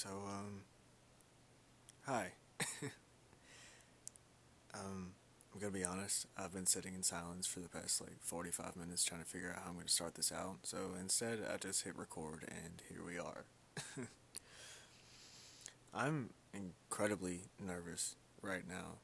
[0.00, 0.62] So, um,
[2.06, 2.32] hi.
[4.72, 5.12] um,
[5.52, 9.04] I'm gonna be honest, I've been sitting in silence for the past like 45 minutes
[9.04, 10.60] trying to figure out how I'm gonna start this out.
[10.62, 13.44] So instead, I just hit record and here we are.
[15.92, 19.00] I'm incredibly nervous right now.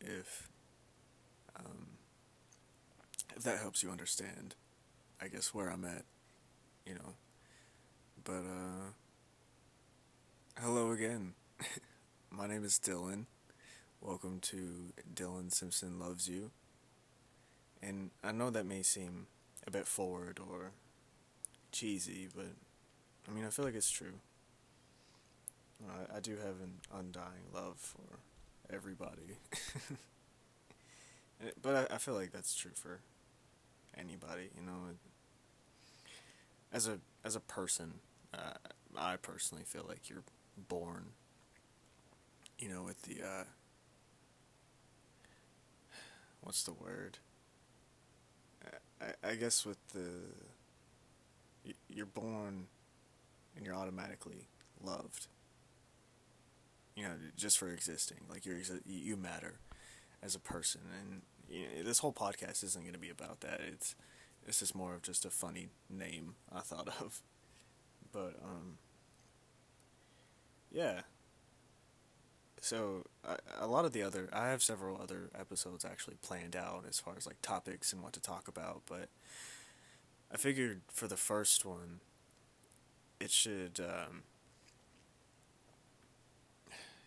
[0.00, 0.48] If,
[1.56, 1.88] um,
[3.36, 4.54] if that helps you understand,
[5.20, 6.04] I guess where I'm at,
[6.86, 7.14] you know.
[8.22, 8.92] But, uh,
[10.62, 11.32] hello again.
[12.30, 13.24] My name is Dylan.
[14.02, 16.50] Welcome to Dylan Simpson Loves You.
[17.82, 19.28] And I know that may seem
[19.66, 20.72] a bit forward or
[21.72, 22.48] cheesy, but
[23.26, 24.20] I mean, I feel like it's true.
[25.88, 28.18] I, I do have an undying love for
[28.70, 29.38] everybody.
[31.62, 33.00] but I, I feel like that's true for
[33.96, 34.90] anybody, you know.
[36.70, 37.94] As a as a person,
[38.34, 38.58] uh,
[38.94, 40.22] I personally feel like you're
[40.60, 41.06] born,
[42.58, 43.44] you know, with the uh,
[46.42, 47.18] what's the word?
[49.00, 50.10] I, I guess with the
[51.88, 52.66] you're born
[53.56, 54.48] and you're automatically
[54.82, 55.26] loved.
[56.96, 59.54] You know, just for existing, like you're you matter
[60.22, 63.60] as a person, and you know, this whole podcast isn't going to be about that.
[63.60, 63.94] It's
[64.44, 67.22] this is more of just a funny name I thought of,
[68.12, 68.78] but um,
[70.70, 71.00] yeah.
[72.60, 73.04] So
[73.58, 77.14] a lot of the other, I have several other episodes actually planned out as far
[77.16, 79.08] as like topics and what to talk about, but
[80.32, 82.00] I figured for the first one,
[83.18, 83.80] it should.
[83.80, 84.22] Um,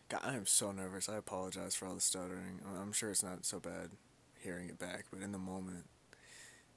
[0.10, 1.08] God, I am so nervous.
[1.08, 2.60] I apologize for all the stuttering.
[2.80, 3.92] I'm sure it's not so bad
[4.40, 5.86] hearing it back, but in the moment,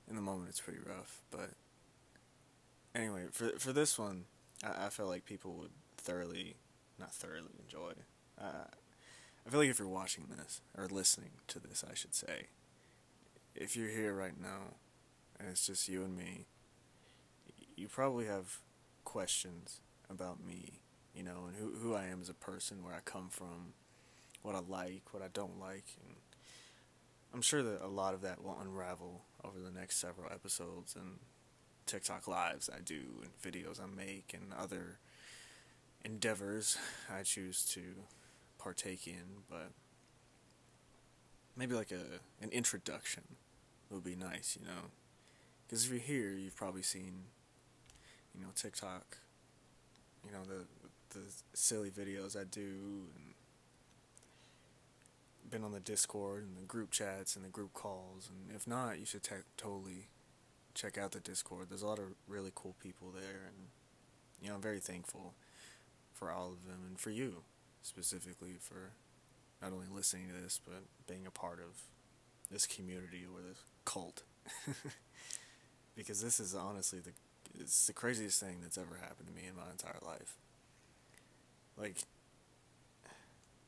[0.08, 1.20] in the moment, it's pretty rough.
[1.30, 1.50] But
[2.94, 4.24] anyway, for for this one,
[4.64, 6.54] I, I feel like people would thoroughly,
[6.98, 7.92] not thoroughly enjoy.
[8.40, 8.68] Uh,
[9.46, 12.48] I feel like if you're watching this or listening to this, I should say,
[13.54, 14.74] if you're here right now,
[15.38, 16.46] and it's just you and me,
[17.76, 18.58] you probably have
[19.04, 19.80] questions
[20.10, 20.80] about me,
[21.14, 23.74] you know, and who who I am as a person, where I come from,
[24.42, 26.16] what I like, what I don't like, and
[27.32, 31.18] I'm sure that a lot of that will unravel over the next several episodes and
[31.86, 34.98] TikTok lives I do and videos I make and other
[36.06, 36.78] endeavors
[37.12, 37.82] I choose to
[38.58, 39.72] partake in, but
[41.56, 43.24] maybe like a an introduction
[43.90, 44.90] would be nice, you know.
[45.66, 47.24] Because if you're here, you've probably seen,
[48.34, 49.18] you know, TikTok,
[50.24, 50.66] you know, the
[51.18, 51.24] the
[51.54, 53.34] silly videos I do, and
[55.50, 58.28] been on the Discord and the group chats and the group calls.
[58.28, 60.06] And if not, you should te- totally
[60.74, 61.66] check out the Discord.
[61.68, 63.68] There's a lot of really cool people there, and
[64.40, 65.34] you know, I'm very thankful
[66.16, 67.42] for all of them and for you
[67.82, 68.92] specifically for
[69.62, 71.82] not only listening to this but being a part of
[72.50, 74.22] this community or this cult.
[75.96, 77.12] because this is honestly the
[77.58, 80.36] it's the craziest thing that's ever happened to me in my entire life.
[81.76, 81.98] Like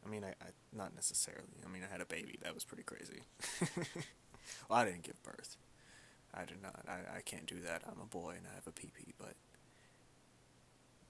[0.07, 1.61] I mean I, I not necessarily.
[1.65, 3.23] I mean I had a baby, that was pretty crazy.
[4.69, 5.57] well I didn't give birth.
[6.35, 6.85] I did not.
[6.87, 7.83] I, I can't do that.
[7.87, 9.35] I'm a boy and I have a PP, but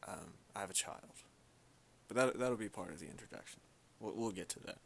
[0.06, 1.02] um, I have a child.
[2.08, 3.60] But that that'll be part of the introduction.
[4.00, 4.78] We'll we'll get to that.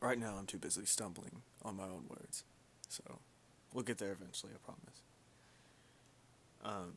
[0.00, 2.44] Right now, I'm too busy stumbling on my own words,
[2.88, 3.02] so
[3.72, 4.52] we'll get there eventually.
[4.54, 5.02] I promise.
[6.64, 6.94] Um.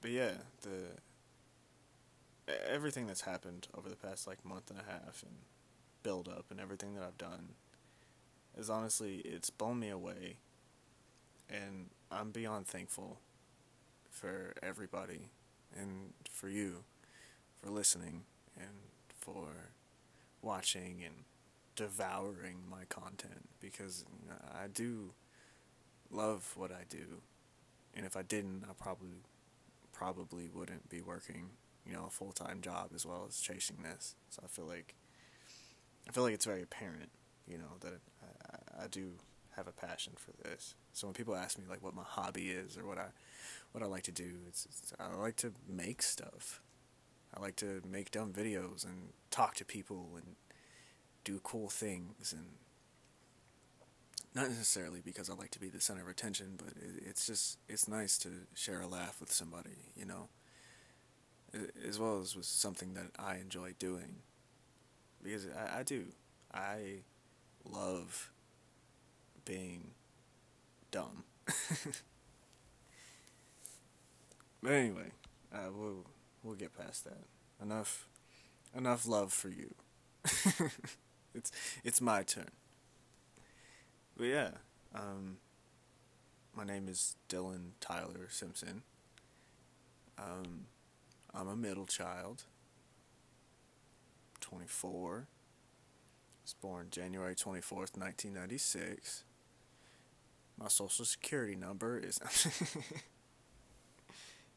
[0.00, 0.32] But yeah,
[0.62, 0.98] the
[2.68, 5.36] everything that's happened over the past like month and a half and
[6.02, 7.50] build up and everything that I've done
[8.56, 10.36] is honestly it's blown me away
[11.50, 13.18] and I'm beyond thankful
[14.10, 15.28] for everybody
[15.76, 16.84] and for you
[17.62, 18.22] for listening
[18.56, 18.68] and
[19.18, 19.70] for
[20.42, 21.14] watching and
[21.76, 24.04] devouring my content because
[24.52, 25.12] I do
[26.10, 27.22] love what I do.
[27.94, 29.22] And if I didn't, I probably
[29.92, 31.50] probably wouldn't be working,
[31.84, 34.14] you know, a full-time job as well as chasing this.
[34.30, 34.94] So I feel like
[36.08, 37.10] I feel like it's very apparent,
[37.46, 39.12] you know, that I, I do
[39.58, 40.74] have a passion for this.
[40.92, 43.06] So when people ask me like what my hobby is or what I
[43.72, 46.62] what I like to do, it's, it's I like to make stuff.
[47.36, 50.36] I like to make dumb videos and talk to people and
[51.24, 52.46] do cool things and
[54.34, 57.58] not necessarily because I like to be the center of attention, but it, it's just
[57.68, 60.28] it's nice to share a laugh with somebody, you know.
[61.86, 64.16] As well as with something that I enjoy doing,
[65.22, 66.04] because I, I do,
[66.52, 66.98] I
[67.64, 68.30] love
[69.48, 69.92] being
[70.90, 71.24] dumb.
[74.62, 75.10] but anyway,
[75.52, 76.04] uh, we'll
[76.42, 77.24] we'll get past that.
[77.62, 78.06] Enough,
[78.76, 79.74] enough love for you.
[81.34, 81.50] it's
[81.82, 82.50] it's my turn.
[84.18, 84.50] But yeah,
[84.94, 85.38] um,
[86.54, 88.82] my name is Dylan Tyler Simpson.
[90.18, 90.66] Um,
[91.34, 92.44] I'm a middle child.
[94.40, 95.28] 24.
[96.44, 99.24] Was born January 24th, 1996.
[100.58, 102.18] My social security number is.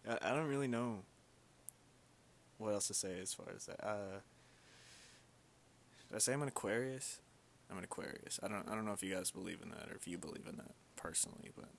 [0.10, 1.00] I, I don't really know
[2.58, 3.84] what else to say as far as that.
[3.86, 4.20] Uh,
[6.10, 7.20] did I say I'm an Aquarius?
[7.70, 8.40] I'm an Aquarius.
[8.44, 8.68] I don't.
[8.70, 10.74] I don't know if you guys believe in that or if you believe in that
[10.96, 11.70] personally, but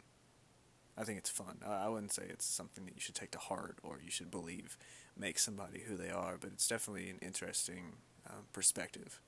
[0.97, 1.59] I think it's fun.
[1.67, 4.31] I, I wouldn't say it's something that you should take to heart or you should
[4.31, 4.77] believe
[5.17, 7.97] make somebody who they are, but it's definitely an interesting
[8.29, 9.21] um, perspective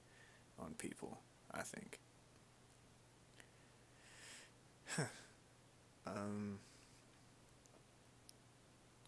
[0.59, 1.19] on people.
[1.53, 2.01] I think.
[6.07, 6.59] Um,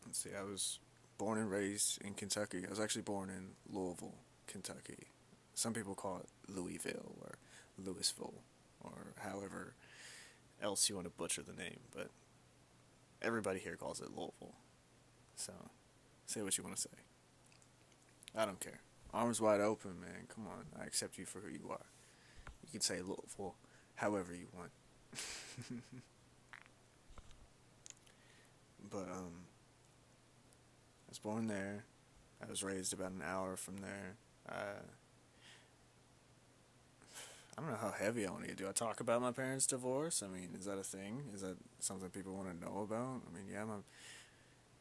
[0.05, 0.31] let's see.
[0.38, 0.78] I was
[1.19, 2.64] born and raised in Kentucky.
[2.67, 4.14] I was actually born in Louisville,
[4.46, 5.08] Kentucky.
[5.55, 7.38] Some people call it Louisville or
[7.78, 8.43] Louisville
[8.81, 9.75] or however
[10.62, 12.11] else you want to butcher the name, but
[13.23, 14.56] everybody here calls it Louisville.
[15.34, 15.52] So,
[16.26, 16.88] say what you want to say.
[18.34, 18.81] I don't care.
[19.12, 20.26] Arms wide open, man.
[20.34, 20.67] Come on.
[20.81, 21.87] I accept you for who you are.
[22.62, 23.55] You can say Louisville
[23.96, 24.70] however you want.
[28.90, 29.46] but, um,
[31.06, 31.84] I was born there.
[32.42, 34.16] I was raised about an hour from there.
[34.48, 34.82] Uh,
[37.56, 38.54] I don't know how heavy I want to.
[38.54, 40.22] Do I talk about my parents' divorce?
[40.22, 41.22] I mean, is that a thing?
[41.34, 43.22] Is that something people want to know about?
[43.26, 43.76] I mean, yeah, my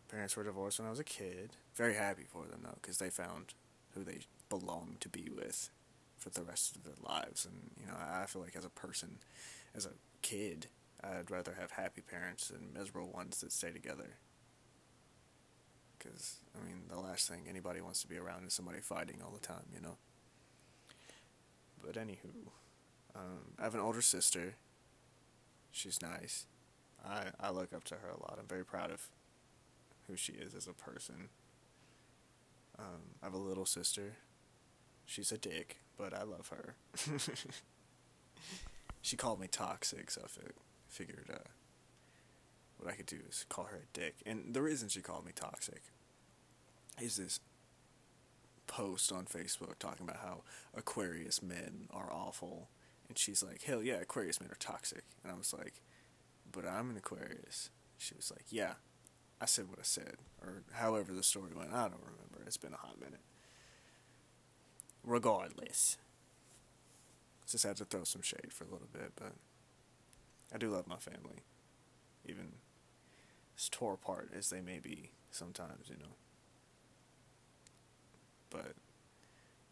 [0.09, 1.51] parents were divorced when I was a kid.
[1.75, 3.53] Very happy for them though, because they found
[3.93, 5.69] who they belong to be with
[6.17, 7.45] for the rest of their lives.
[7.45, 9.17] And you know, I feel like as a person,
[9.75, 9.89] as a
[10.25, 10.67] kid,
[11.03, 14.17] I'd rather have happy parents than miserable ones that stay together.
[15.97, 19.31] Because I mean, the last thing anybody wants to be around is somebody fighting all
[19.31, 19.97] the time, you know.
[21.83, 22.49] But anywho.
[23.15, 24.55] Um, I have an older sister.
[25.71, 26.47] She's nice.
[27.05, 28.37] I, I look up to her a lot.
[28.39, 29.07] I'm very proud of
[30.07, 31.29] who she is as a person.
[32.79, 34.13] Um, I have a little sister.
[35.05, 36.75] She's a dick, but I love her.
[39.05, 40.27] she called me toxic, so I
[40.87, 41.47] figured uh,
[42.79, 44.15] what I could do is call her a dick.
[44.25, 45.83] And the reason she called me toxic
[46.99, 47.39] is this
[48.65, 50.41] post on Facebook talking about how
[50.75, 52.69] Aquarius men are awful
[53.07, 55.03] and she's like, hell yeah, Aquarius men are toxic.
[55.23, 55.83] And I was like,
[56.51, 57.69] but I'm an Aquarius.
[57.99, 58.73] She was like, yeah,
[59.39, 60.15] I said what I said.
[60.41, 61.73] Or however the story went.
[61.73, 62.43] I don't remember.
[62.47, 63.21] It's been a hot minute.
[65.03, 65.97] Regardless.
[67.49, 69.33] Just had to throw some shade for a little bit, but
[70.53, 71.43] I do love my family.
[72.27, 72.53] Even
[73.57, 76.15] as tore apart as they may be sometimes, you know.
[78.49, 78.73] But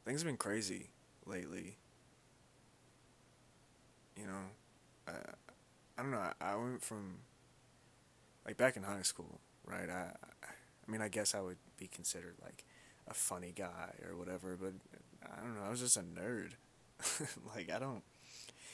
[0.06, 0.90] things have been crazy
[1.26, 1.78] lately
[4.18, 4.44] you know,
[5.08, 5.12] I,
[5.98, 6.18] I don't know.
[6.18, 7.18] I, I went from
[8.46, 9.90] like back in high school, right?
[9.90, 10.12] I,
[10.44, 12.66] I mean, I guess I would be considered like
[13.08, 14.74] a funny guy or whatever, but
[15.24, 15.66] I don't know.
[15.66, 16.52] I was just a nerd.
[17.56, 18.04] like I don't,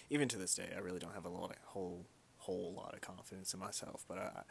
[0.09, 2.05] even to this day, I really don't have a lot, of, whole,
[2.37, 4.03] whole lot of confidence in myself.
[4.07, 4.41] But I,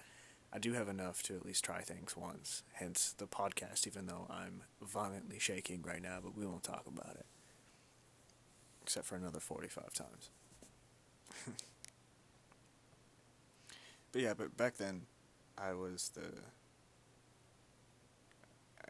[0.52, 2.62] I do have enough to at least try things once.
[2.72, 6.18] Hence the podcast, even though I'm violently shaking right now.
[6.22, 7.26] But we won't talk about it,
[8.82, 10.30] except for another forty-five times.
[14.12, 15.02] but yeah, but back then,
[15.58, 16.22] I was the.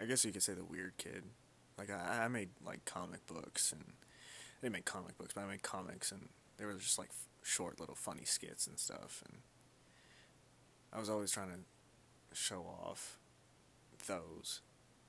[0.01, 1.25] I guess you could say the weird kid.
[1.77, 3.85] Like I, I made like comic books and
[4.59, 7.11] I didn't make comic books, but I made comics and they were just like
[7.43, 9.39] short little funny skits and stuff and
[10.93, 11.59] I was always trying to
[12.33, 13.19] show off
[14.07, 14.61] those.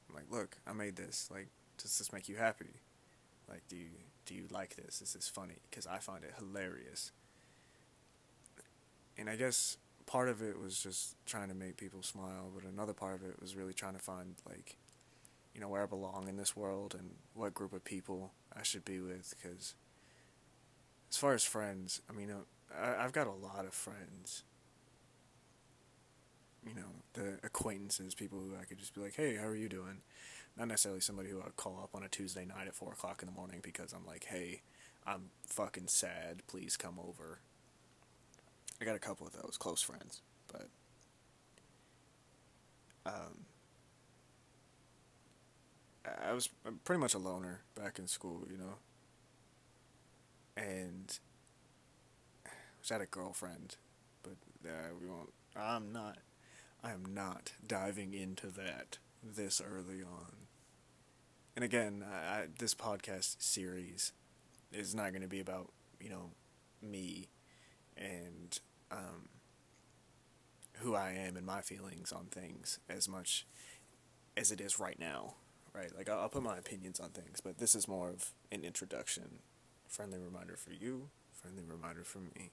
[0.08, 1.30] I'm like, look, I made this.
[1.32, 2.82] Like, does this make you happy?
[3.48, 3.90] Like, do you
[4.26, 5.02] do you like this?
[5.02, 5.56] Is this funny?
[5.70, 7.12] Because I find it hilarious
[9.20, 12.94] and I guess part of it was just trying to make people smile, but another
[12.94, 14.78] part of it was really trying to find like,
[15.54, 18.86] you know, where I belong in this world and what group of people I should
[18.86, 19.36] be with.
[19.42, 19.76] Because
[21.10, 24.44] as far as friends, I mean, uh, I, I've got a lot of friends.
[26.66, 29.70] You know, the acquaintances, people who I could just be like, "Hey, how are you
[29.70, 30.02] doing?"
[30.58, 33.28] Not necessarily somebody who I'd call up on a Tuesday night at four o'clock in
[33.28, 34.62] the morning because I'm like, "Hey,
[35.08, 36.44] I'm fucking sad.
[36.48, 37.40] Please come over."
[38.82, 40.70] I got a couple of those close friends, but
[43.06, 43.46] um,
[46.30, 46.48] I was
[46.84, 48.76] pretty much a loner back in school, you know,
[50.56, 51.18] and
[52.46, 53.78] I was had a girlfriend,
[54.22, 55.34] but uh, we won't.
[55.56, 56.20] I'm not.
[56.84, 60.48] I am not diving into that this early on.
[61.56, 64.14] And again, I, I, this podcast series
[64.72, 66.30] is not going to be about, you know,
[66.80, 67.30] me
[67.98, 68.60] and
[68.92, 69.30] um,
[70.78, 73.48] who I am and my feelings on things as much
[74.38, 75.34] as it is right now,
[75.74, 75.96] right?
[75.96, 79.40] Like, I'll, I'll put my opinions on things, but this is more of an introduction,
[79.88, 82.52] friendly reminder for you, friendly reminder for me.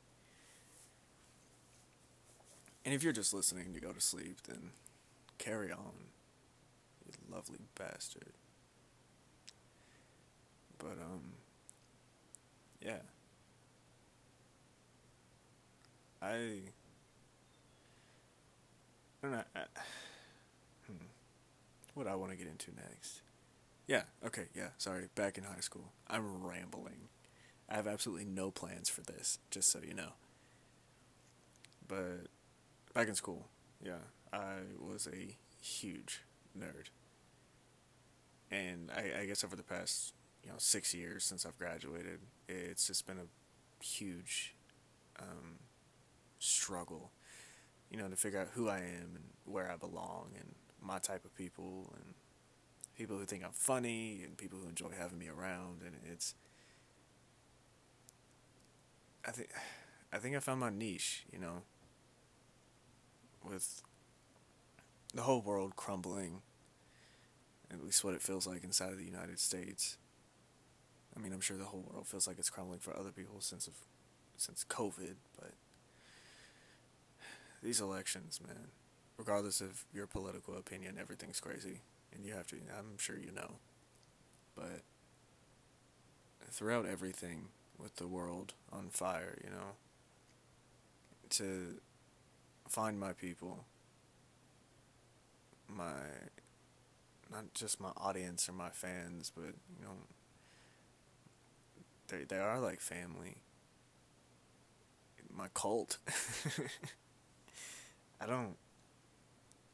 [2.84, 4.70] And if you're just listening to go to sleep, then
[5.38, 6.10] carry on,
[7.04, 8.32] you lovely bastard.
[10.78, 11.32] But, um,
[12.80, 12.98] yeah.
[16.22, 16.60] I, I
[19.22, 19.42] don't know.
[19.54, 19.60] I.
[21.96, 23.22] What I want to get into next?
[23.86, 24.02] Yeah.
[24.22, 24.48] Okay.
[24.54, 24.68] Yeah.
[24.76, 25.08] Sorry.
[25.14, 27.08] Back in high school, I'm rambling.
[27.70, 30.10] I have absolutely no plans for this, just so you know.
[31.88, 32.26] But
[32.92, 33.46] back in school,
[33.82, 36.20] yeah, I was a huge
[36.56, 36.90] nerd.
[38.50, 40.12] And I, I guess over the past,
[40.44, 44.54] you know, six years since I've graduated, it's just been a huge
[45.18, 45.60] um,
[46.40, 47.10] struggle,
[47.90, 51.24] you know, to figure out who I am and where I belong and my type
[51.24, 52.14] of people and
[52.96, 55.82] people who think I'm funny and people who enjoy having me around.
[55.84, 56.34] And it's,
[59.26, 59.50] I think,
[60.12, 61.62] I think I found my niche, you know,
[63.48, 63.82] with
[65.14, 66.42] the whole world crumbling,
[67.72, 69.96] at least what it feels like inside of the United States.
[71.16, 73.66] I mean, I'm sure the whole world feels like it's crumbling for other people since
[73.66, 73.74] of
[74.36, 75.52] since COVID, but
[77.62, 78.68] these elections, man,
[79.18, 81.80] regardless of your political opinion, everything's crazy,
[82.14, 82.56] and you have to.
[82.78, 83.52] I'm sure you know,
[84.54, 84.82] but
[86.50, 89.74] throughout everything with the world on fire, you know,
[91.30, 91.80] to
[92.68, 93.64] find my people
[95.68, 95.92] my
[97.30, 99.46] not just my audience or my fans, but
[99.78, 99.96] you know
[102.08, 103.36] they they are like family.
[105.36, 105.98] My cult.
[108.20, 108.56] I don't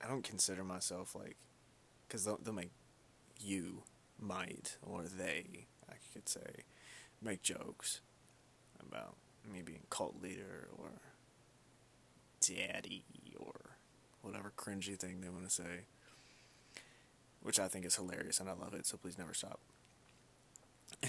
[0.03, 1.37] I don't consider myself like
[2.09, 2.73] cuz they'll, they'll make
[3.41, 3.83] you
[4.19, 6.65] might or they I could say
[7.21, 8.01] make jokes
[8.81, 9.17] about
[9.51, 10.91] me being cult leader or
[12.41, 13.05] daddy
[13.39, 13.77] or
[14.21, 15.85] whatever cringy thing they want to say,
[17.43, 18.87] which I think is hilarious and I love it.
[18.87, 19.61] So please never stop.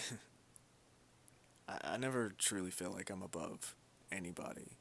[1.68, 3.76] I, I never truly feel like I'm above
[4.12, 4.78] anybody.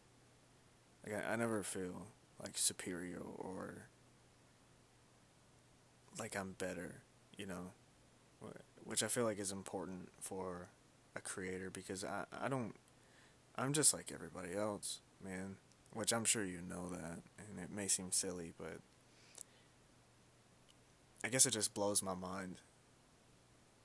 [1.06, 2.08] Like I, I never feel
[2.42, 3.88] like superior or
[6.18, 7.02] like I'm better,
[7.36, 7.72] you know,
[8.84, 10.68] which I feel like is important for
[11.14, 12.74] a creator because I, I don't,
[13.56, 15.56] I'm just like everybody else, man
[15.94, 18.78] which I'm sure you know that, and it may seem silly, but
[21.24, 22.56] I guess it just blows my mind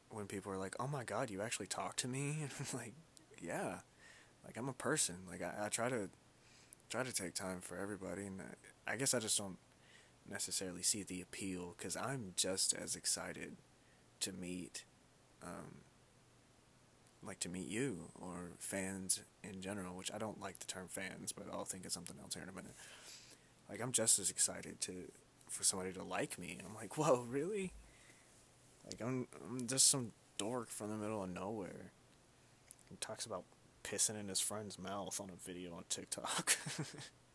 [0.10, 2.94] when people are like, "Oh my God, you actually talk to me," and I'm like,
[3.42, 3.80] "Yeah,
[4.46, 5.18] like I'm a person.
[5.30, 6.10] Like I, I try to
[6.90, 9.58] try to take time for everybody, and I, I guess I just don't
[10.30, 13.58] necessarily see the appeal because I'm just as excited
[14.20, 14.84] to meet
[15.44, 15.82] um,
[17.24, 21.32] like to meet you or fans in general, which I don't like the term fans,
[21.32, 22.74] but I'll think of something else here in a minute.
[23.70, 25.12] Like I'm just as excited to
[25.50, 26.58] for somebody to like me.
[26.66, 27.74] I'm like, whoa, really?
[28.86, 31.92] Like I'm I'm just some dork from the middle of nowhere.
[32.90, 33.44] He talks about
[33.84, 36.58] pissing in his friend's mouth on a video on TikTok.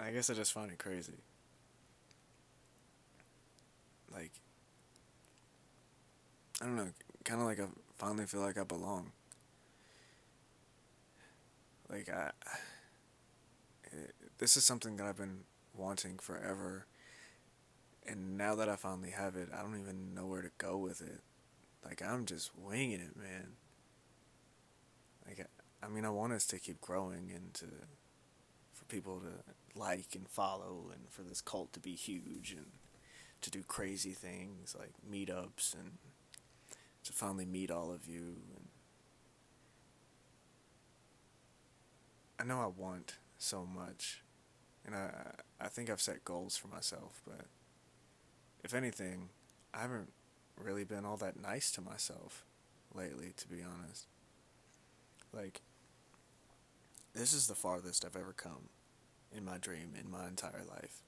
[0.00, 1.12] I guess I just find it crazy.
[4.12, 4.32] Like
[6.60, 6.88] I don't know
[7.24, 7.66] kind of like I
[7.98, 9.12] finally feel like I belong.
[11.88, 12.30] Like I,
[13.84, 15.40] it, this is something that I've been
[15.76, 16.86] wanting forever,
[18.06, 21.00] and now that I finally have it, I don't even know where to go with
[21.00, 21.20] it.
[21.84, 23.48] Like I'm just winging it, man.
[25.26, 27.66] Like I, I mean, I want us to keep growing and to,
[28.72, 32.66] for people to like and follow, and for this cult to be huge and
[33.40, 35.92] to do crazy things like meetups and
[37.04, 38.36] to finally meet all of you.
[38.56, 38.68] And
[42.38, 44.22] I know I want so much,
[44.84, 47.46] and I I think I've set goals for myself, but
[48.64, 49.30] if anything,
[49.74, 50.12] I haven't
[50.56, 52.44] really been all that nice to myself
[52.94, 54.06] lately, to be honest.
[55.32, 55.62] Like,
[57.14, 58.68] this is the farthest I've ever come
[59.36, 61.02] in my dream in my entire life.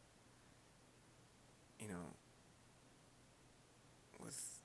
[1.78, 2.14] You know,
[4.22, 4.60] with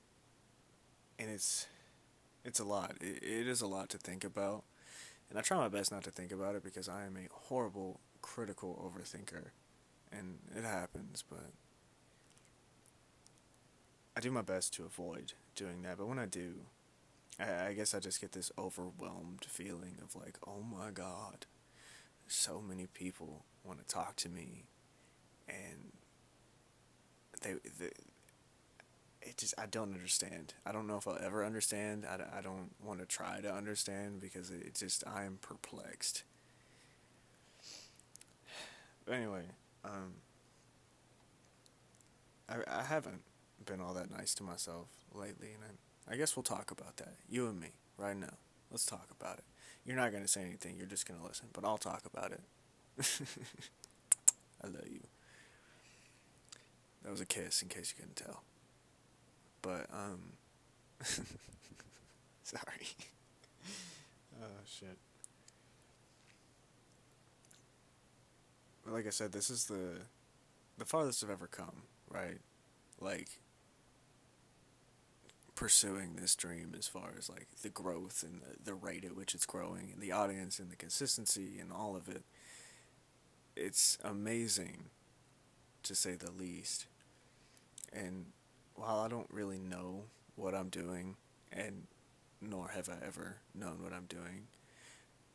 [1.18, 1.66] and it's
[2.44, 2.96] it's a lot.
[3.00, 4.64] It, it is a lot to think about,
[5.28, 8.00] and I try my best not to think about it because I am a horrible
[8.22, 9.50] critical overthinker,
[10.12, 11.50] and it happens, but
[14.16, 15.98] I do my best to avoid doing that.
[15.98, 16.54] But when I do,
[17.38, 21.46] I, I guess I just get this overwhelmed feeling of like, oh my god,
[22.26, 24.64] so many people want to talk to me,
[25.48, 25.92] and
[27.42, 27.90] they, they
[29.22, 30.54] it just I don't understand.
[30.64, 32.06] I don't know if I'll ever understand.
[32.06, 36.24] I, I don't want to try to understand because it just I am perplexed.
[39.04, 39.44] But anyway,
[39.84, 40.14] um,
[42.48, 43.22] I I haven't
[43.66, 45.62] been all that nice to myself lately, and
[46.08, 47.14] I, I guess we'll talk about that.
[47.28, 48.34] You and me, right now.
[48.70, 49.44] Let's talk about it.
[49.84, 50.76] You're not gonna say anything.
[50.78, 52.40] You're just gonna listen, but I'll talk about it.
[54.62, 55.00] I love you.
[57.02, 58.42] That was a kiss, in case you couldn't tell.
[59.62, 60.20] But um,
[62.42, 62.88] sorry.
[64.42, 64.98] oh shit.
[68.84, 70.00] But like I said, this is the
[70.78, 72.38] the farthest I've ever come, right?
[73.00, 73.40] Like
[75.54, 79.34] pursuing this dream as far as like the growth and the, the rate at which
[79.34, 82.24] it's growing and the audience and the consistency and all of it.
[83.62, 84.84] It's amazing
[85.82, 86.86] to say the least.
[87.92, 88.24] And
[88.74, 91.16] while I don't really know what I'm doing,
[91.52, 91.82] and
[92.40, 94.46] nor have I ever known what I'm doing,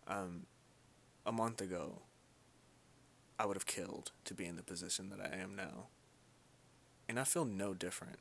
[0.07, 0.47] um,
[1.23, 2.01] a month ago,
[3.37, 5.89] I would have killed to be in the position that I am now.
[7.07, 8.17] And I feel no different.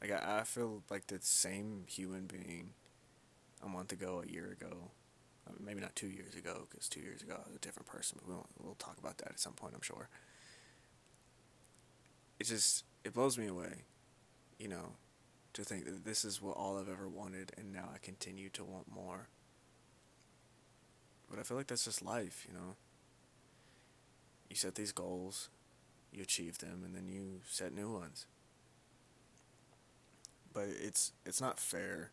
[0.00, 2.70] Like, I, I feel like the same human being
[3.62, 4.90] a month ago, a year ago.
[5.60, 8.28] Maybe not two years ago, because two years ago I was a different person, but
[8.28, 10.08] we'll, we'll talk about that at some point, I'm sure.
[12.40, 13.84] It just, it blows me away,
[14.58, 14.94] you know,
[15.54, 18.64] to think that this is what all I've ever wanted, and now I continue to
[18.64, 19.28] want more.
[21.28, 22.76] But I feel like that's just life, you know.
[24.48, 25.48] You set these goals,
[26.12, 28.26] you achieve them, and then you set new ones.
[30.52, 32.10] But it's it's not fair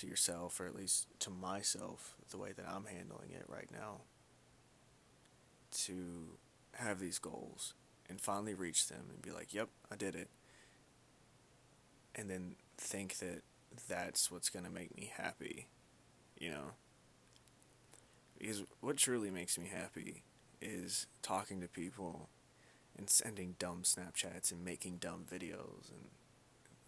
[0.00, 4.02] to yourself, or at least to myself, the way that I'm handling it right now.
[5.84, 6.38] To
[6.74, 7.74] have these goals
[8.08, 10.28] and finally reach them and be like, yep, I did it.
[12.14, 13.42] And then think that
[13.88, 15.68] that's what's going to make me happy,
[16.38, 16.72] you know?
[18.38, 20.24] Because what truly makes me happy
[20.60, 22.30] is talking to people
[22.96, 26.08] and sending dumb Snapchats and making dumb videos and,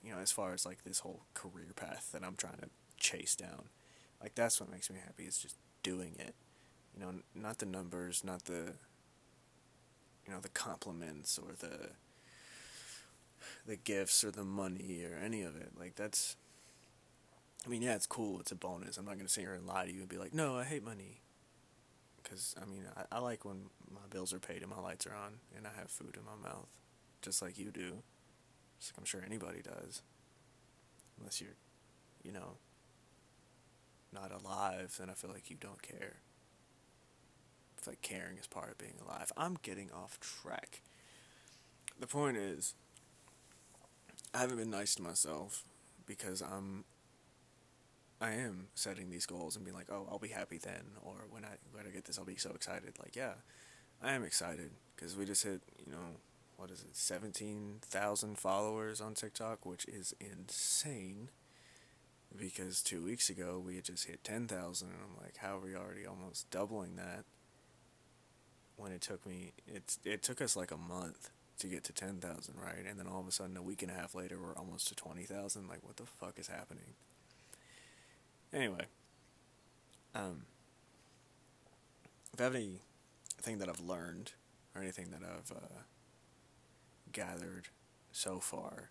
[0.02, 2.68] you know, as far as like this whole career path that I'm trying to
[3.02, 3.64] chase down.
[4.22, 6.34] Like, that's what makes me happy is just doing it.
[6.96, 8.74] You know, not the numbers, not the
[10.26, 11.90] you know the compliments or the
[13.66, 15.72] the gifts or the money or any of it.
[15.78, 16.36] Like that's
[17.64, 18.40] I mean, yeah, it's cool.
[18.40, 18.96] It's a bonus.
[18.98, 20.64] I'm not going to sit here and lie to you and be like, "No, I
[20.64, 21.20] hate money."
[22.24, 25.14] Cuz I mean, I, I like when my bills are paid and my lights are
[25.14, 26.68] on and I have food in my mouth,
[27.20, 28.02] just like you do.
[28.78, 30.02] Just like I'm sure anybody does.
[31.18, 31.56] Unless you're,
[32.22, 32.56] you know,
[34.12, 36.16] not alive, then I feel like you don't care
[37.78, 39.32] It's like caring is part of being alive.
[39.36, 40.82] I'm getting off track.
[41.98, 42.74] The point is,
[44.34, 45.64] I haven't been nice to myself
[46.06, 46.84] because I'm.
[48.20, 51.44] I am setting these goals and being like, oh, I'll be happy then, or when
[51.44, 52.94] I when I get this, I'll be so excited.
[53.00, 53.34] Like, yeah,
[54.02, 56.18] I am excited because we just hit, you know,
[56.56, 61.30] what is it, seventeen thousand followers on TikTok, which is insane.
[62.38, 65.60] Because two weeks ago we had just hit ten thousand, and I'm like, how are
[65.60, 67.24] we already almost doubling that?
[68.76, 72.54] when it took me it it took us like a month to get to 10,000,
[72.60, 72.84] right?
[72.88, 74.96] And then all of a sudden a week and a half later we're almost to
[74.96, 75.68] 20,000.
[75.68, 76.94] Like what the fuck is happening?
[78.52, 78.86] Anyway,
[80.14, 80.42] um
[82.32, 84.32] if I have anything that I've learned
[84.74, 85.82] or anything that I've uh,
[87.12, 87.68] gathered
[88.10, 88.90] so far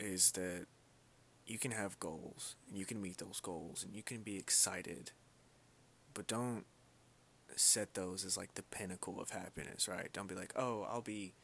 [0.00, 0.66] is that
[1.46, 5.12] you can have goals and you can meet those goals and you can be excited,
[6.12, 6.64] but don't
[7.54, 10.12] set those as like the pinnacle of happiness, right?
[10.12, 11.34] Don't be like, oh, I'll be,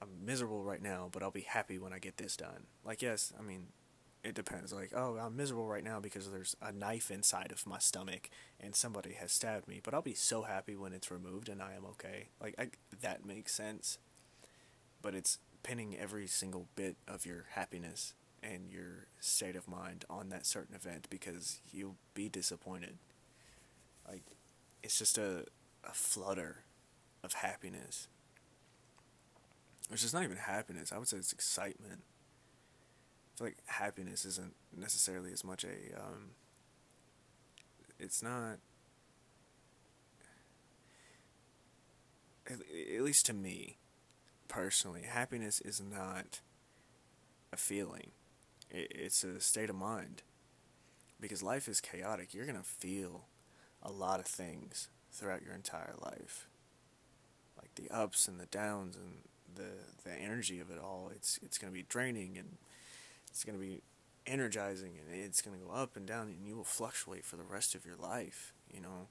[0.00, 2.66] I'm miserable right now, but I'll be happy when I get this done.
[2.84, 3.66] Like, yes, I mean,
[4.22, 4.72] it depends.
[4.72, 8.76] Like, oh, I'm miserable right now because there's a knife inside of my stomach and
[8.76, 11.84] somebody has stabbed me, but I'll be so happy when it's removed and I am
[11.84, 12.28] okay.
[12.40, 12.68] Like, I,
[13.00, 13.98] that makes sense.
[15.02, 18.14] But it's pinning every single bit of your happiness
[18.48, 22.96] and your state of mind on that certain event because you'll be disappointed.
[24.08, 24.22] Like,
[24.82, 25.44] it's just a,
[25.84, 26.64] a flutter
[27.22, 28.08] of happiness.
[29.88, 30.92] Which is not even happiness.
[30.92, 32.02] I would say it's excitement.
[33.34, 36.30] I feel like happiness isn't necessarily as much a um,
[37.98, 38.58] it's not
[42.50, 43.76] at least to me,
[44.48, 46.40] personally, happiness is not
[47.52, 48.12] a feeling.
[48.70, 50.22] It's a state of mind.
[51.20, 52.32] Because life is chaotic.
[52.32, 53.24] You're going to feel
[53.82, 56.48] a lot of things throughout your entire life.
[57.56, 59.18] Like the ups and the downs and
[59.54, 61.10] the the energy of it all.
[61.14, 62.56] It's it's going to be draining and
[63.30, 63.82] it's going to be
[64.26, 67.42] energizing and it's going to go up and down and you will fluctuate for the
[67.42, 69.08] rest of your life, you know.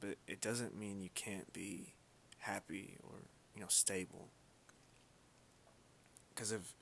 [0.00, 1.94] But it doesn't mean you can't be
[2.38, 3.20] happy or,
[3.54, 4.28] you know, stable.
[6.34, 6.74] Cuz if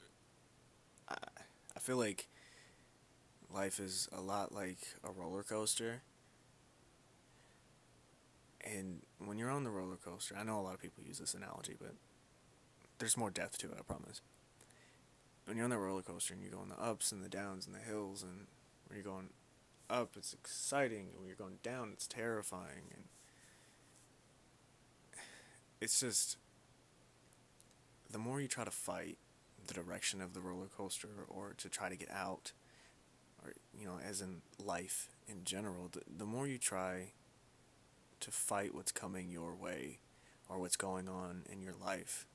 [1.77, 2.29] I feel like
[3.53, 6.03] life is a lot like a roller coaster.
[8.65, 11.35] And when you're on the roller coaster, I know a lot of people use this
[11.35, 11.95] analogy, but
[12.99, 14.23] there's more depth to it, I promise.
[15.45, 17.67] When you're on the roller coaster and you go on the ups and the downs
[17.67, 18.47] and the hills, and
[18.87, 19.29] when you're going
[19.91, 23.05] up, it's exciting, and when you're going down, it's terrifying, and
[25.81, 26.39] it's just
[28.11, 29.19] the more you try to fight
[29.67, 32.53] the direction of the roller coaster or to try to get out
[33.43, 37.13] or you know as in life in general the, the more you try
[38.21, 39.99] to fight what's coming your way
[40.49, 42.27] or what's going on in your life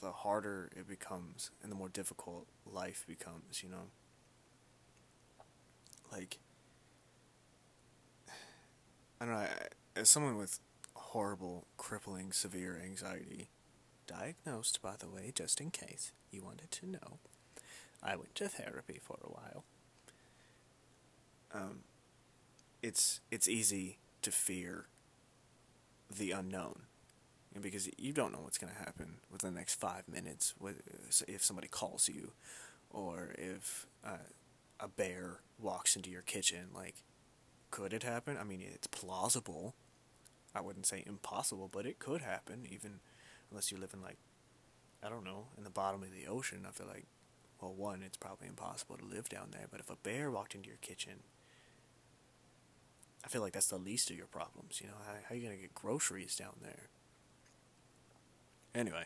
[0.00, 3.90] the harder it becomes and the more difficult life becomes you know?
[6.10, 6.38] Like
[9.20, 9.46] i don't know
[9.96, 10.60] as someone with
[10.94, 13.48] horrible crippling severe anxiety
[14.08, 17.18] diagnosed by the way just in case you wanted to know.
[18.02, 19.64] I went to therapy for a while.
[21.54, 21.80] Um,
[22.82, 24.86] it's it's easy to fear
[26.10, 26.82] the unknown,
[27.60, 30.54] because you don't know what's going to happen within the next five minutes.
[31.26, 32.32] If somebody calls you,
[32.90, 34.28] or if uh,
[34.80, 37.02] a bear walks into your kitchen, like,
[37.70, 38.38] could it happen?
[38.40, 39.74] I mean, it's plausible.
[40.54, 43.00] I wouldn't say impossible, but it could happen, even
[43.50, 44.18] unless you live in like
[45.02, 47.04] I don't know, in the bottom of the ocean, I feel like,
[47.60, 50.68] well, one, it's probably impossible to live down there, but if a bear walked into
[50.68, 51.20] your kitchen,
[53.24, 54.80] I feel like that's the least of your problems.
[54.80, 56.88] You know, how, how are you going to get groceries down there?
[58.74, 59.04] Anyway,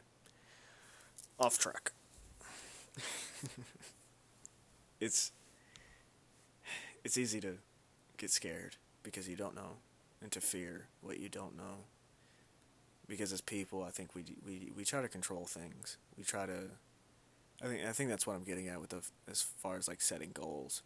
[1.38, 1.92] off track.
[5.00, 5.33] it's
[7.05, 7.55] it's easy to
[8.18, 9.76] get scared because you don't know
[10.20, 11.85] and to fear what you don't know
[13.08, 15.96] because as people, I think we we we try to control things.
[16.16, 16.70] We try to.
[17.62, 20.00] I think I think that's what I'm getting at with the as far as like
[20.00, 20.82] setting goals,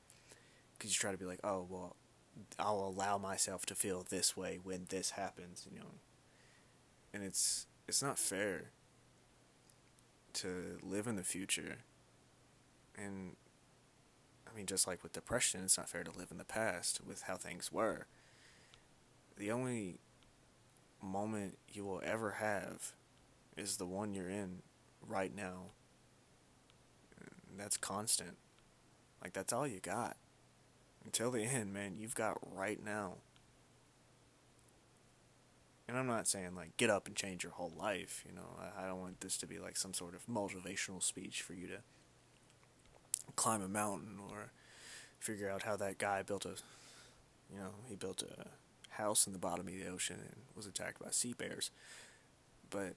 [0.72, 1.96] because you try to be like, oh well,
[2.58, 5.86] I'll allow myself to feel this way when this happens, you know.
[7.14, 8.70] And it's it's not fair
[10.34, 11.78] to live in the future.
[12.96, 13.36] And
[14.50, 17.22] I mean, just like with depression, it's not fair to live in the past with
[17.22, 18.06] how things were.
[19.38, 20.00] The only
[21.06, 22.92] moment you will ever have
[23.56, 24.62] is the one you're in
[25.06, 25.70] right now.
[27.56, 28.36] That's constant.
[29.22, 30.16] Like, that's all you got.
[31.04, 33.14] Until the end, man, you've got right now.
[35.88, 38.24] And I'm not saying, like, get up and change your whole life.
[38.28, 41.42] You know, I, I don't want this to be like some sort of motivational speech
[41.42, 41.78] for you to
[43.36, 44.50] climb a mountain or
[45.20, 46.56] figure out how that guy built a,
[47.52, 48.48] you know, he built a
[48.96, 51.70] house in the bottom of the ocean and was attacked by sea bears.
[52.70, 52.94] But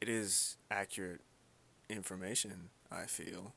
[0.00, 1.20] it is accurate
[1.88, 3.54] information, I feel,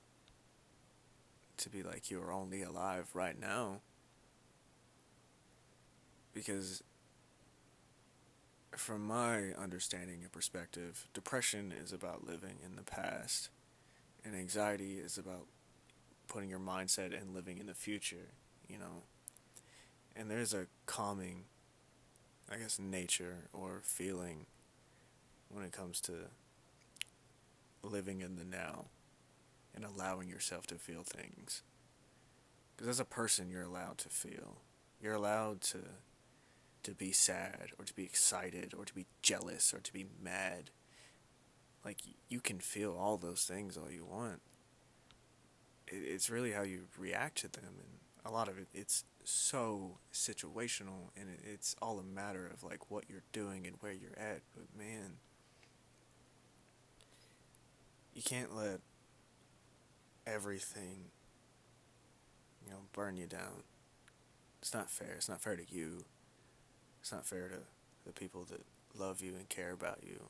[1.58, 3.82] to be like you are only alive right now.
[6.34, 6.82] Because,
[8.72, 13.50] from my understanding and perspective, depression is about living in the past,
[14.24, 15.46] and anxiety is about
[16.30, 18.30] putting your mindset and living in the future,
[18.70, 19.04] you know
[20.16, 21.46] and there's a calming,
[22.52, 24.46] I guess, nature or feeling
[25.50, 26.14] when it comes to
[27.84, 28.86] living in the now
[29.76, 31.64] and allowing yourself to feel things.
[32.76, 34.58] Because as a person, you're allowed to feel.
[35.02, 35.80] You're allowed to
[36.84, 40.72] to be sad or to be excited or to be jealous or to be mad.
[41.86, 44.42] Like you can feel all those things all you want.
[45.88, 51.10] It's really how you react to them, and a lot of it it's so situational
[51.16, 54.66] and it's all a matter of like what you're doing and where you're at but
[54.78, 55.14] man
[58.14, 58.80] you can't let
[60.28, 61.06] everything
[62.66, 63.64] you know burn you down.
[64.62, 65.14] It's not fair.
[65.16, 66.06] It's not fair to you.
[67.02, 67.60] It's not fair to
[68.06, 68.62] the people that
[68.96, 70.30] love you and care about you.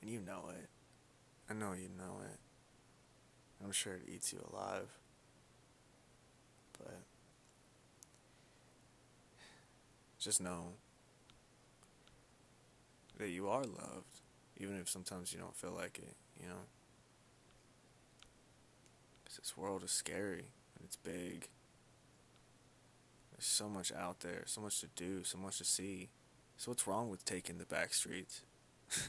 [0.00, 0.68] And you know it.
[1.48, 2.38] I know you know it.
[3.64, 4.88] I'm sure it eats you alive.
[6.76, 7.02] But
[10.22, 10.74] just know
[13.18, 14.20] that you are loved,
[14.56, 16.66] even if sometimes you don't feel like it, you know?
[19.24, 21.48] This world is scary and it's big.
[23.32, 26.10] There's so much out there, so much to do, so much to see.
[26.56, 28.42] So, what's wrong with taking the back streets?
[28.94, 29.00] I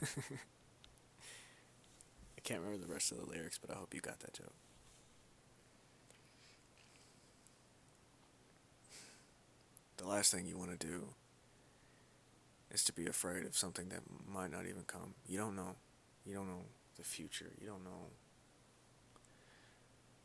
[2.44, 4.63] can't remember the rest of the lyrics, but I hope you got that joke.
[10.04, 11.14] The last thing you want to do
[12.70, 15.14] is to be afraid of something that might not even come.
[15.26, 15.76] You don't know.
[16.26, 16.64] You don't know
[16.98, 17.52] the future.
[17.62, 18.08] You don't know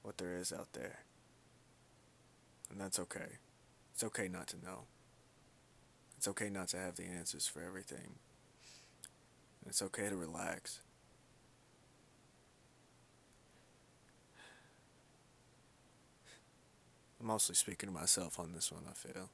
[0.03, 1.05] what there is out there.
[2.73, 3.39] And that's okay.
[3.95, 4.87] It's okay not to know.
[6.17, 8.17] It's okay not to have the answers for everything.
[9.65, 10.81] It's okay to relax.
[17.21, 19.31] I'm mostly speaking to myself on this one, I feel.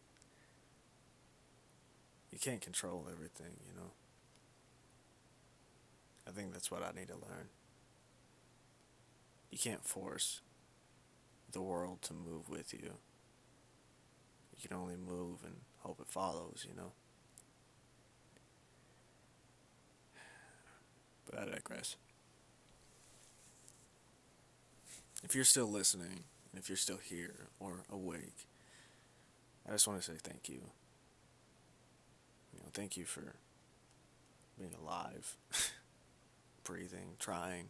[2.34, 3.92] You can't control everything, you know?
[6.26, 7.46] I think that's what I need to learn.
[9.52, 10.40] You can't force
[11.52, 12.94] the world to move with you.
[14.56, 16.90] You can only move and hope it follows, you know?
[21.30, 21.94] But I digress.
[25.22, 26.24] If you're still listening,
[26.56, 28.48] if you're still here or awake,
[29.68, 30.62] I just want to say thank you.
[32.74, 33.37] Thank you for
[34.58, 35.37] being alive,
[36.64, 37.68] breathing, trying,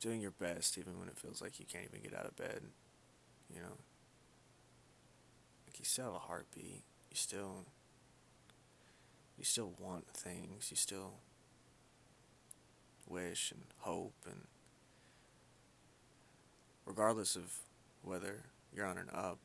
[0.00, 2.62] doing your best even when it feels like you can't even get out of bed.
[3.54, 3.76] You know,
[5.66, 6.82] like you still have a heartbeat.
[7.10, 7.66] You still,
[9.36, 10.68] you still want things.
[10.70, 11.16] You still
[13.06, 14.40] wish and hope and
[16.86, 17.58] regardless of
[18.02, 19.38] whether you're on an up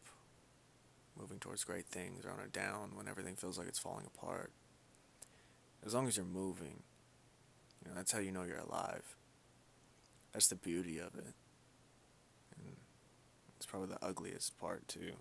[1.20, 4.52] moving towards great things or on a down when everything feels like it's falling apart
[5.86, 6.84] as long as you're moving
[7.84, 9.15] you know that's how you know you're alive
[10.34, 11.34] that's the beauty of it
[12.58, 12.76] and
[13.58, 15.13] it's probably the ugliest part too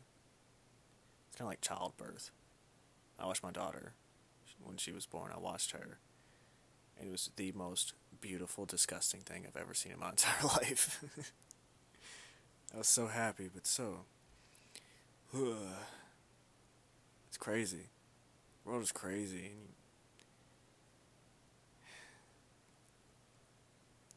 [1.27, 2.31] it's kind of like childbirth
[3.19, 3.93] i watched my daughter
[4.63, 5.99] when she was born i watched her
[6.99, 11.05] and it was the most beautiful, disgusting thing I've ever seen in my entire life.
[12.75, 14.01] I was so happy, but so.
[17.29, 17.87] it's crazy.
[18.65, 19.53] The world is crazy.
[19.53, 19.69] And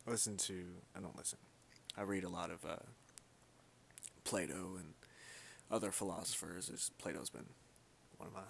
[0.05, 0.65] listen to.
[0.95, 1.39] I don't listen.
[1.97, 2.77] I read a lot of uh,
[4.23, 4.93] Plato and
[5.69, 6.91] other philosophers.
[6.97, 7.47] Plato's been
[8.17, 8.41] one of my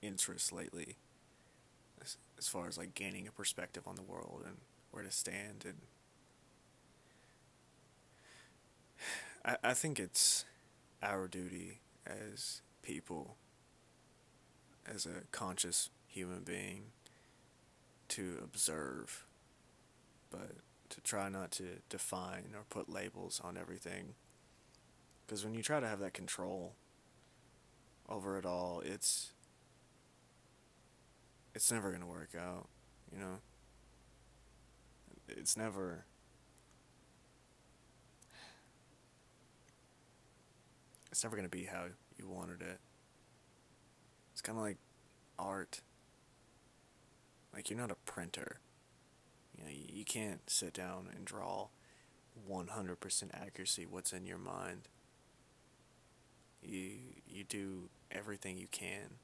[0.00, 0.96] interests lately
[2.00, 4.56] as, as far as like gaining a perspective on the world and
[4.90, 5.78] where to stand and
[9.44, 10.44] I, I think it's
[11.02, 13.36] our duty as people
[14.86, 16.86] as a conscious human being
[18.08, 19.24] to observe
[20.32, 20.56] but
[20.88, 24.14] to try not to define or put labels on everything
[25.26, 26.74] because when you try to have that control
[28.08, 29.32] over it all it's
[31.54, 32.68] it's never to work out,
[33.12, 33.38] you know?
[35.28, 36.06] It's never.
[41.10, 41.84] It's never to be how
[42.18, 42.80] you wanted it.
[44.32, 44.78] It's kind of like
[45.38, 45.82] art.
[47.54, 48.60] Like, you're not a printer.
[49.62, 51.68] You know, you can't sit down and draw
[52.50, 54.88] 100% accuracy what's in your mind.
[56.62, 56.92] You
[57.26, 59.18] you do everything you can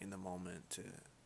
[0.00, 0.82] in the moment to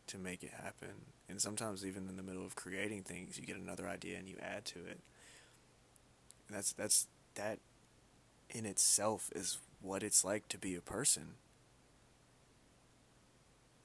[0.07, 1.13] to make it happen.
[1.29, 4.35] And sometimes even in the middle of creating things, you get another idea and you
[4.41, 4.99] add to it.
[6.47, 7.59] And that's that's that
[8.49, 11.35] in itself is what it's like to be a person.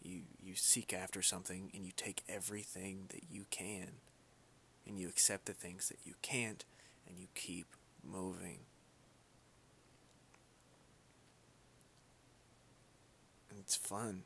[0.03, 4.01] You you seek after something and you take everything that you can
[4.87, 6.65] and you accept the things that you can't
[7.09, 7.67] and you keep
[8.03, 8.59] moving.
[13.51, 14.23] And it's fun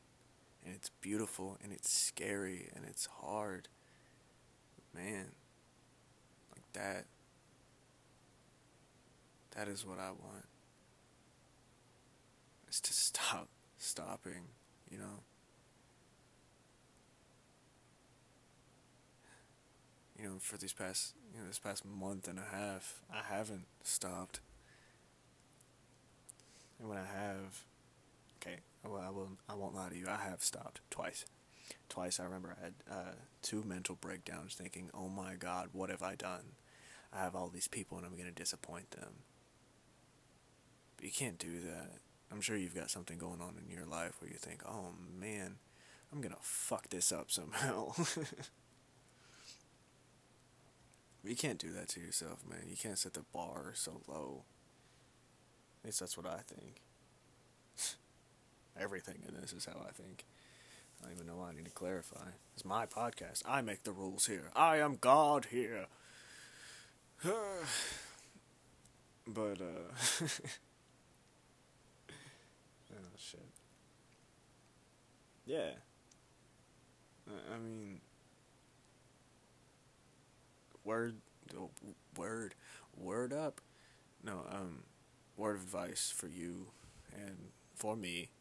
[0.65, 3.67] and it's beautiful and it's scary and it's hard.
[4.93, 5.31] Man,
[6.51, 7.05] like that.
[9.55, 10.45] That is what I want.
[12.69, 14.49] Is to stop stopping,
[14.89, 15.23] you know?
[20.19, 23.65] You know, for these past, you know, this past month and a half, I haven't
[23.83, 24.41] stopped.
[26.77, 27.63] And when I have,
[28.37, 29.29] okay, well, I will.
[29.47, 30.07] I won't lie to you.
[30.09, 31.25] I have stopped twice.
[31.87, 36.03] Twice I remember I had uh, two mental breakdowns, thinking, "Oh my God, what have
[36.03, 36.53] I done?
[37.13, 39.23] I have all these people, and I'm going to disappoint them."
[40.97, 41.91] But you can't do that.
[42.31, 45.57] I'm sure you've got something going on in your life where you think, "Oh man,
[46.11, 47.93] I'm gonna fuck this up somehow.
[51.23, 52.63] you can't do that to yourself, man.
[52.67, 54.43] You can't set the bar so low.
[55.81, 56.81] At least that's what I think.
[58.79, 60.25] Everything in this is how I think.
[61.01, 62.29] I don't even know why I need to clarify.
[62.53, 63.43] It's my podcast.
[63.47, 64.51] I make the rules here.
[64.55, 65.85] I am God here.
[67.23, 67.33] but,
[69.61, 69.91] uh.
[72.91, 73.39] oh, shit.
[75.45, 75.71] Yeah.
[77.27, 78.01] I mean.
[80.89, 81.17] Word.
[82.17, 82.55] Word.
[82.97, 83.61] Word up.
[84.23, 84.83] No, um.
[85.37, 86.67] Word of advice for you
[87.15, 87.37] and
[87.73, 88.31] for me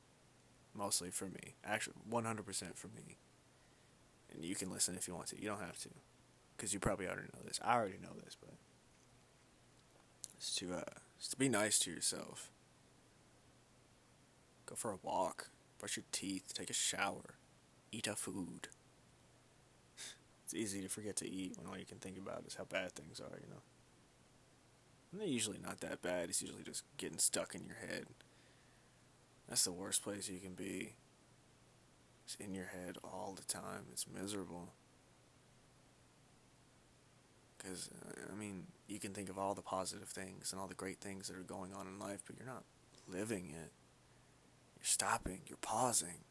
[0.79, 1.57] mostly for me.
[1.65, 3.19] Actually, 100% for me.
[4.33, 5.41] And you can listen if you want to.
[5.41, 5.91] You don't have to.
[6.57, 7.61] Because you probably already know this.
[7.63, 8.55] I already know this, but.
[10.37, 10.83] It's to, uh,
[11.19, 12.51] it's to be nice to yourself.
[14.67, 15.51] Go for a walk.
[15.79, 16.53] Brush your teeth.
[16.55, 17.35] Take a shower.
[17.91, 18.69] Eat a food.
[20.49, 22.93] It's easy to forget to eat when all you can think about is how bad
[22.93, 23.61] things are, you know?
[25.13, 26.31] And they're usually not that bad.
[26.31, 28.07] It's usually just getting stuck in your head.
[29.47, 30.95] That's the worst place you can be.
[32.25, 33.89] It's in your head all the time.
[33.93, 34.73] It's miserable.
[37.59, 40.73] Because, uh, I mean, you can think of all the positive things and all the
[40.75, 42.65] great things that are going on in life, but you're not
[43.07, 43.71] living it.
[44.79, 46.25] You're stopping, you're pausing.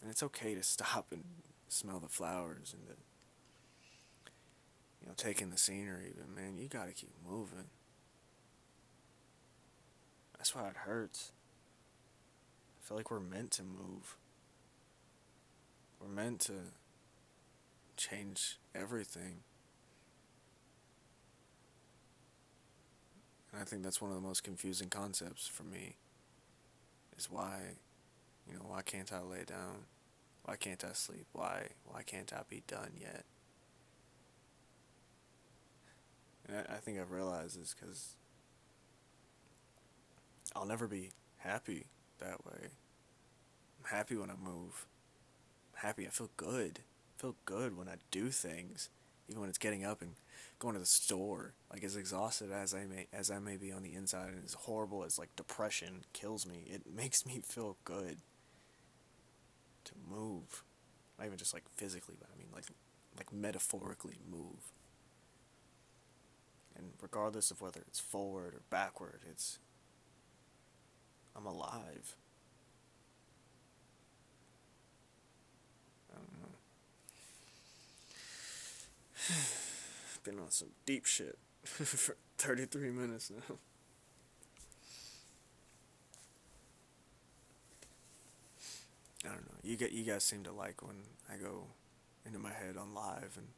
[0.00, 1.24] And it's okay to stop and
[1.74, 2.94] smell the flowers and the,
[5.00, 7.66] you know, taking the scenery, but man, you gotta keep moving.
[10.36, 11.32] That's why it hurts.
[12.78, 14.16] I feel like we're meant to move.
[16.00, 16.52] We're meant to
[17.96, 19.40] change everything.
[23.52, 25.96] And I think that's one of the most confusing concepts for me.
[27.16, 27.60] Is why,
[28.48, 29.86] you know, why can't I lay down?
[30.44, 31.26] Why can't I sleep?
[31.32, 33.24] Why, why can't I be done yet?
[36.46, 38.16] And I, I think I've realized this because
[40.54, 41.86] I'll never be happy
[42.18, 42.68] that way.
[43.78, 44.86] I'm happy when I move.
[45.72, 46.06] I'm happy.
[46.06, 46.80] I feel good.
[47.16, 48.90] I feel good when I do things,
[49.28, 50.12] even when it's getting up and
[50.58, 51.54] going to the store.
[51.72, 54.52] Like as exhausted as I may as I may be on the inside, and as
[54.54, 58.18] horrible as like depression kills me, it makes me feel good
[59.84, 60.62] to move.
[61.18, 62.64] Not even just like physically, but I mean like
[63.16, 64.72] like metaphorically move.
[66.76, 69.58] And regardless of whether it's forward or backward, it's
[71.36, 72.16] I'm alive.
[76.12, 76.48] I don't know.
[80.24, 83.56] Been on some deep shit for 33 minutes now.
[89.24, 89.58] I don't know.
[89.74, 90.94] You get you guys seem to like when
[91.28, 91.64] I go
[92.24, 93.48] into my head on live and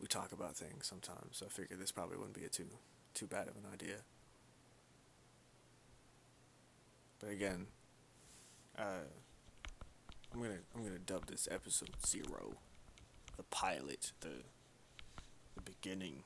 [0.00, 1.36] we talk about things sometimes.
[1.36, 2.66] So I figured this probably wouldn't be a too
[3.14, 3.98] too bad of an idea.
[7.20, 7.68] But again,
[8.76, 9.06] uh,
[10.34, 12.54] I'm gonna I'm gonna dub this episode zero,
[13.36, 14.42] the pilot, the
[15.54, 16.24] the beginning,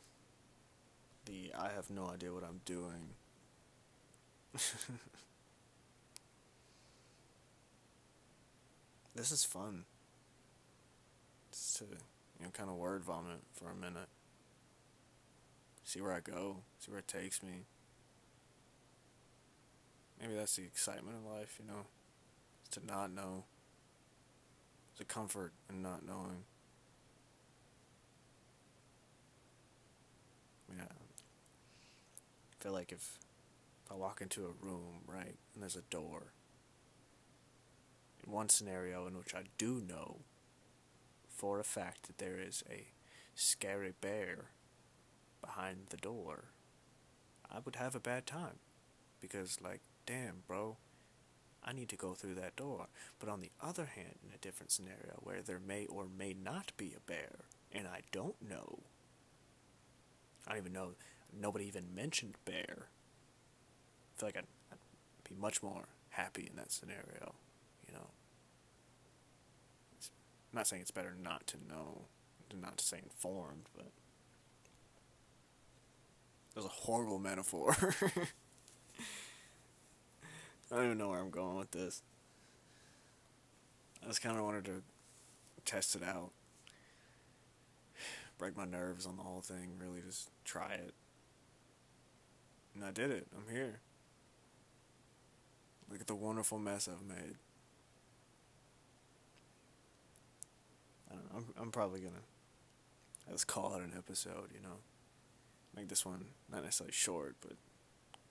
[1.27, 3.11] the I have no idea what I'm doing.
[9.15, 9.85] this is fun.
[11.53, 14.09] Just to you know, kind of word vomit for a minute.
[15.85, 16.59] See where I go.
[16.79, 17.65] See where it takes me.
[20.21, 21.87] Maybe that's the excitement of life, you know,
[22.67, 23.45] It's to not know.
[24.93, 26.45] It's a comfort in not knowing.
[30.69, 33.19] Mean, I feel like if,
[33.91, 36.33] I walk into a room, right, and there's a door,
[38.31, 40.21] one scenario in which I do know
[41.29, 42.89] for a fact that there is a
[43.35, 44.51] scary bear
[45.41, 46.45] behind the door,
[47.51, 48.59] I would have a bad time.
[49.21, 50.77] Because, like, damn, bro,
[51.65, 52.87] I need to go through that door.
[53.19, 56.73] But on the other hand, in a different scenario where there may or may not
[56.77, 58.81] be a bear, and I don't know,
[60.47, 60.91] I don't even know,
[61.39, 62.89] nobody even mentioned bear.
[64.17, 64.79] I feel like I'd, I'd
[65.29, 67.35] be much more happy in that scenario,
[67.87, 68.09] you know.
[70.53, 72.07] I'm not saying it's better not to know,
[72.61, 73.87] not to say informed, but.
[76.55, 77.77] That was a horrible metaphor.
[80.73, 82.03] I don't even know where I'm going with this.
[84.03, 84.83] I just kind of wanted to
[85.65, 86.31] test it out.
[88.39, 90.95] Break my nerves on the whole thing, really just try it.
[92.75, 93.27] And I did it.
[93.37, 93.81] I'm here.
[95.91, 97.37] Look at the wonderful mess I've made.
[101.11, 102.25] I'm I'm probably gonna
[103.29, 104.51] let's call it an episode.
[104.55, 104.77] You know,
[105.77, 107.53] make this one not necessarily short, but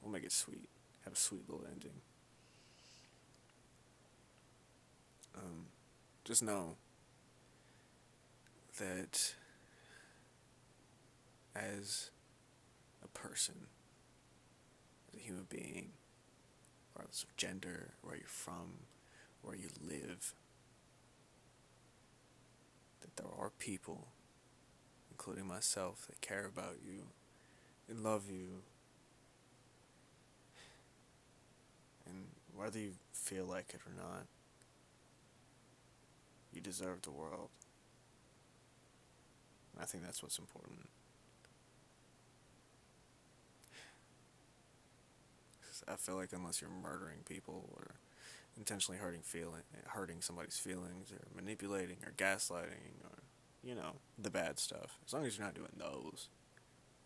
[0.01, 0.69] we'll make it sweet.
[1.05, 2.01] Have a sweet little ending.
[5.35, 5.67] Um,
[6.25, 6.75] just know
[8.77, 9.35] that
[11.55, 12.11] as
[13.03, 13.67] a person,
[15.09, 15.91] as a human being,
[16.93, 18.85] regardless of gender, where you're from,
[19.41, 20.33] where you live,
[23.19, 24.07] there are people,
[25.11, 27.03] including myself, that care about you
[27.89, 28.61] and love you.
[32.05, 34.25] And whether you feel like it or not,
[36.53, 37.49] you deserve the world.
[39.79, 40.87] I think that's what's important.
[45.87, 47.95] I feel like unless you're murdering people or
[48.59, 53.23] intentionally hurting feeling, hurting somebody's feelings, or manipulating, or gaslighting, or
[53.63, 54.99] you know the bad stuff.
[55.07, 56.29] As long as you're not doing those,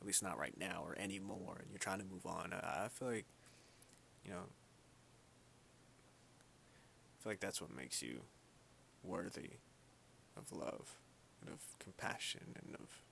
[0.01, 2.51] at least not right now or anymore, and you're trying to move on.
[2.53, 3.25] I, I feel like,
[4.25, 4.47] you know,
[7.19, 8.23] I feel like that's what makes you
[9.03, 9.51] worthy
[10.35, 10.97] of love
[11.41, 13.03] and of compassion and of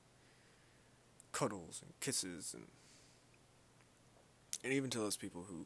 [1.31, 2.65] cuddles and kisses and
[4.63, 5.65] and even to those people who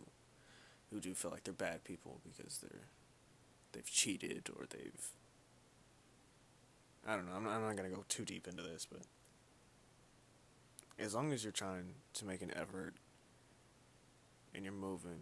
[0.91, 2.87] who do feel like they're bad people because they're
[3.71, 5.09] they've cheated or they've
[7.07, 7.33] I don't know.
[7.35, 9.01] I'm not, I'm not gonna go too deep into this, but
[10.97, 12.93] as long as you're trying to make an effort
[14.53, 15.19] and you're moving,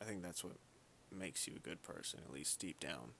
[0.00, 0.56] I think that's what
[1.16, 3.12] makes you a good person, at least deep down.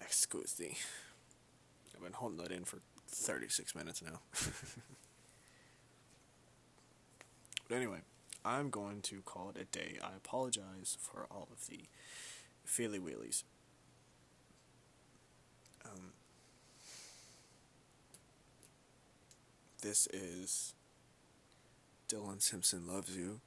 [0.00, 0.76] Excuse me.
[1.94, 2.78] I've been holding that in for
[3.08, 4.20] 36 minutes now.
[7.72, 8.00] but anyway,
[8.44, 9.96] I'm going to call it a day.
[10.04, 11.86] I apologize for all of the
[12.66, 13.44] feely wheelies.
[15.86, 16.12] Um,
[19.80, 20.74] this is
[22.10, 23.40] Dylan Simpson Loves You.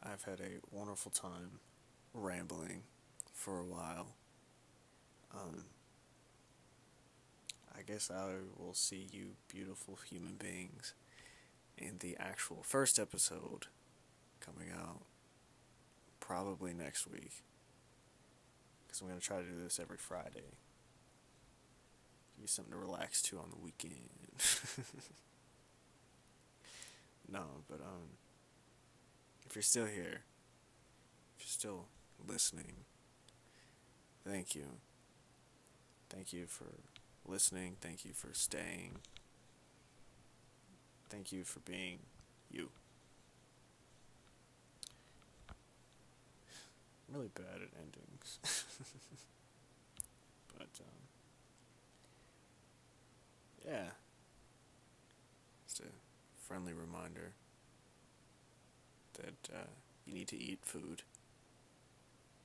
[0.00, 1.58] I've had a wonderful time
[2.12, 2.82] rambling
[3.32, 4.14] for a while.
[5.34, 5.64] Um,
[7.76, 10.94] I guess I will see you, beautiful human beings,
[11.76, 13.66] in the actual first episode
[14.40, 15.02] coming out
[16.20, 17.42] probably next week.
[18.86, 20.54] Because I'm going to try to do this every Friday.
[22.36, 24.10] Give you something to relax to on the weekend.
[27.30, 28.18] no, but, um,
[29.46, 30.22] if you're still here,
[31.36, 31.84] if you're still
[32.26, 32.84] listening,
[34.26, 34.64] thank you.
[36.08, 36.66] Thank you for
[37.26, 37.76] listening.
[37.80, 38.98] Thank you for staying.
[41.08, 41.98] Thank you for being
[42.50, 42.68] you.
[47.08, 48.38] I'm really bad at endings.
[50.58, 50.86] but, um,
[53.66, 53.90] yeah.
[55.66, 55.84] Just a
[56.46, 57.32] friendly reminder
[59.14, 59.66] that uh,
[60.06, 61.02] you need to eat food.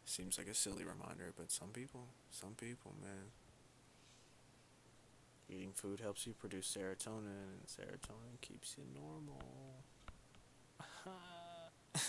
[0.05, 3.31] Seems like a silly reminder, but some people, some people, man.
[5.49, 9.83] Eating food helps you produce serotonin, and serotonin keeps you normal.
[11.93, 12.03] but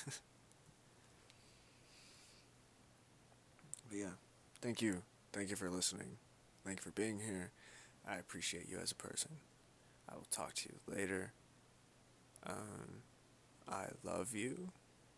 [3.92, 4.14] yeah,
[4.60, 5.02] thank you.
[5.32, 6.18] Thank you for listening.
[6.64, 7.50] Thank you for being here.
[8.06, 9.32] I appreciate you as a person.
[10.08, 11.32] I will talk to you later.
[12.46, 13.02] Um,
[13.68, 14.72] I love you.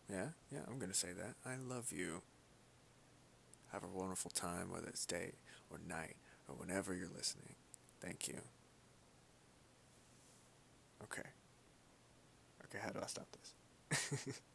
[0.09, 1.35] Yeah, yeah, I'm gonna say that.
[1.45, 2.21] I love you.
[3.71, 5.33] Have a wonderful time, whether it's day
[5.69, 6.15] or night
[6.47, 7.52] or whenever you're listening.
[8.03, 8.35] Thank you.
[11.03, 11.21] Okay.
[12.65, 14.39] Okay, how do I stop this?